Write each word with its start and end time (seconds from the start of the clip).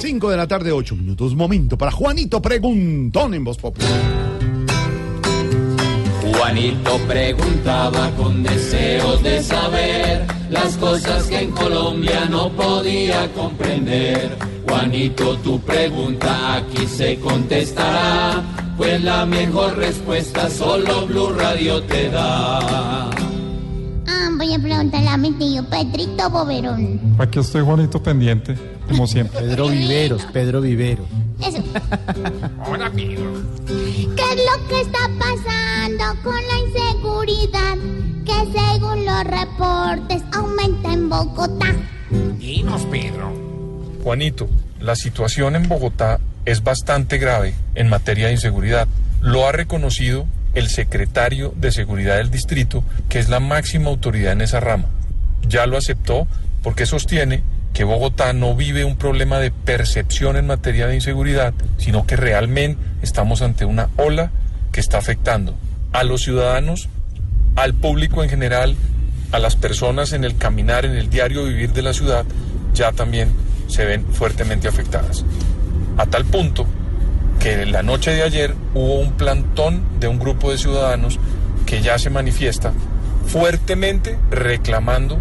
5 0.00 0.30
de 0.30 0.36
la 0.36 0.46
tarde, 0.46 0.70
8 0.70 0.94
minutos. 0.96 1.34
Momento 1.34 1.76
para 1.76 1.90
Juanito 1.90 2.40
Preguntón 2.40 3.34
en 3.34 3.44
Voz 3.44 3.58
Popular. 3.58 3.90
Juanito 6.22 6.98
preguntaba 7.08 8.10
con 8.16 8.42
deseos 8.42 9.22
de 9.22 9.42
saber 9.42 10.26
las 10.50 10.76
cosas 10.76 11.24
que 11.24 11.40
en 11.40 11.50
Colombia 11.50 12.26
no 12.30 12.50
podía 12.50 13.30
comprender. 13.32 14.36
Juanito, 14.68 15.36
tu 15.38 15.60
pregunta 15.60 16.56
aquí 16.56 16.86
se 16.86 17.18
contestará, 17.18 18.42
pues 18.76 19.02
la 19.02 19.26
mejor 19.26 19.76
respuesta 19.76 20.48
solo 20.48 21.06
Blue 21.06 21.32
Radio 21.32 21.82
te 21.82 22.08
da. 22.10 23.27
Voy 24.48 24.56
a 24.56 24.60
preguntarle 24.60 25.08
a 25.10 25.18
mi 25.18 25.32
tío 25.32 25.62
Pedrito 25.68 26.30
Boberón. 26.30 27.16
Aquí 27.18 27.38
estoy, 27.38 27.60
Juanito, 27.60 28.02
pendiente, 28.02 28.56
como 28.88 29.06
siempre. 29.06 29.40
Pedro 29.42 29.68
Viveros, 29.68 30.24
Pedro 30.32 30.62
Viveros. 30.62 31.06
Eso. 31.38 31.62
¿Qué 31.62 31.74
es 34.24 34.40
lo 34.46 34.68
que 34.68 34.80
está 34.80 35.10
pasando 35.18 36.22
con 36.24 36.34
la 36.34 36.58
inseguridad? 36.66 37.76
Que 38.24 38.58
según 38.58 39.04
los 39.04 39.24
reportes 39.24 40.22
aumenta 40.32 40.94
en 40.94 41.10
Bogotá. 41.10 41.76
Dinos, 42.38 42.86
Pedro. 42.86 43.30
Juanito, 44.02 44.48
la 44.80 44.96
situación 44.96 45.56
en 45.56 45.68
Bogotá 45.68 46.20
es 46.46 46.64
bastante 46.64 47.18
grave 47.18 47.52
en 47.74 47.90
materia 47.90 48.28
de 48.28 48.32
inseguridad. 48.32 48.88
Lo 49.20 49.46
ha 49.46 49.52
reconocido 49.52 50.24
el 50.54 50.68
secretario 50.68 51.52
de 51.56 51.72
Seguridad 51.72 52.16
del 52.16 52.30
distrito, 52.30 52.84
que 53.08 53.18
es 53.18 53.28
la 53.28 53.40
máxima 53.40 53.90
autoridad 53.90 54.32
en 54.32 54.40
esa 54.40 54.60
rama. 54.60 54.86
Ya 55.46 55.66
lo 55.66 55.76
aceptó 55.76 56.26
porque 56.62 56.86
sostiene 56.86 57.42
que 57.72 57.84
Bogotá 57.84 58.32
no 58.32 58.56
vive 58.56 58.84
un 58.84 58.96
problema 58.96 59.38
de 59.38 59.50
percepción 59.50 60.36
en 60.36 60.46
materia 60.46 60.86
de 60.86 60.96
inseguridad, 60.96 61.54
sino 61.76 62.06
que 62.06 62.16
realmente 62.16 62.82
estamos 63.02 63.42
ante 63.42 63.64
una 63.64 63.88
ola 63.96 64.30
que 64.72 64.80
está 64.80 64.98
afectando 64.98 65.54
a 65.92 66.04
los 66.04 66.22
ciudadanos, 66.22 66.88
al 67.56 67.74
público 67.74 68.22
en 68.22 68.30
general, 68.30 68.76
a 69.32 69.38
las 69.38 69.56
personas 69.56 70.12
en 70.12 70.24
el 70.24 70.36
caminar, 70.36 70.84
en 70.84 70.96
el 70.96 71.10
diario 71.10 71.44
vivir 71.44 71.72
de 71.72 71.82
la 71.82 71.92
ciudad, 71.92 72.24
ya 72.74 72.92
también 72.92 73.30
se 73.68 73.84
ven 73.84 74.04
fuertemente 74.06 74.68
afectadas. 74.68 75.24
A 75.96 76.06
tal 76.06 76.24
punto 76.24 76.66
que 77.40 77.66
la 77.66 77.82
noche 77.82 78.10
de 78.12 78.22
ayer 78.22 78.54
hubo 78.74 78.98
un 78.98 79.12
plantón 79.12 79.82
de 80.00 80.08
un 80.08 80.18
grupo 80.18 80.50
de 80.50 80.58
ciudadanos 80.58 81.18
que 81.66 81.82
ya 81.82 81.98
se 81.98 82.10
manifiesta 82.10 82.72
fuertemente 83.26 84.18
reclamando 84.30 85.18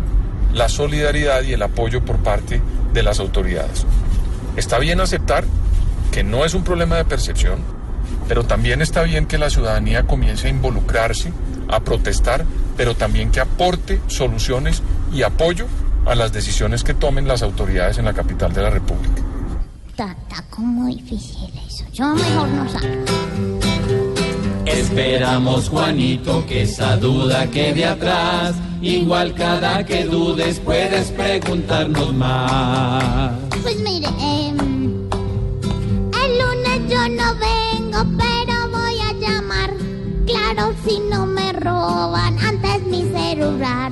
la 0.54 0.70
solidaridad 0.70 1.44
y 1.44 1.54
el 1.54 1.62
apoyo 1.62 2.04
por 2.04 2.18
parte 2.18 2.62
de 2.94 3.04
las 3.04 3.20
autoridades. 3.20 3.86
Está 4.56 4.80
bien 4.80 5.00
aceptar 5.02 5.44
que 6.12 6.24
no 6.24 6.46
es 6.46 6.54
un 6.54 6.64
problema 6.64 6.96
de 6.96 7.06
percepción, 7.06 7.60
pero 8.28 8.44
también 8.44 8.82
está 8.82 9.04
bien 9.04 9.28
que 9.28 9.38
la 9.38 9.50
ciudadanía 9.50 10.04
comience 10.04 10.48
a 10.48 10.50
involucrarse, 10.50 11.32
a 11.68 11.82
protestar, 11.82 12.46
pero 12.76 12.96
también 12.96 13.32
que 13.32 13.40
aporte 13.40 14.00
soluciones 14.08 14.82
y 15.14 15.24
apoyo 15.24 15.68
a 16.06 16.16
las 16.16 16.32
decisiones 16.32 16.84
que 16.84 16.94
tomen 16.94 17.28
las 17.28 17.44
autoridades 17.44 17.98
en 17.98 18.06
la 18.06 18.14
capital 18.14 18.54
de 18.54 18.62
la 18.62 18.70
República. 18.70 19.22
Está, 20.00 20.16
está 20.30 20.44
como 20.52 20.86
difícil 20.86 21.50
eso. 21.68 21.84
Yo 21.92 22.14
mejor 22.14 22.48
no 22.50 22.70
salgo. 22.70 23.04
Esperamos, 24.68 25.70
Juanito, 25.70 26.46
que 26.46 26.62
esa 26.62 26.98
duda 26.98 27.48
quede 27.48 27.84
atrás. 27.84 28.54
Igual 28.80 29.34
cada 29.34 29.84
que 29.84 30.06
dudes 30.06 30.60
puedes 30.60 31.10
preguntarnos 31.10 32.14
más. 32.14 33.34
Pues 33.64 33.80
mire, 33.80 34.08
em, 34.22 35.10
el 36.14 36.32
lunes 36.42 36.80
yo 36.88 37.10
no 37.10 37.34
vengo, 37.34 38.06
pero 38.20 38.70
voy 38.70 39.00
a 39.00 39.14
llamar. 39.14 39.74
Claro, 40.28 40.76
si 40.86 41.00
no 41.10 41.26
me 41.26 41.54
roban 41.54 42.38
antes 42.38 42.84
mi 42.84 43.02
celular. 43.02 43.92